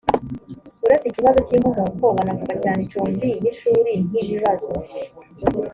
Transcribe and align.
uretse 0.85 1.05
ikibazo 1.07 1.39
cy 1.47 1.53
inkomoko 1.55 2.05
banavuga 2.17 2.53
cyane 2.63 2.79
icumbi 2.85 3.29
n 3.41 3.43
ishuri 3.51 3.91
nk 4.09 4.13
ibibazo 4.23 4.73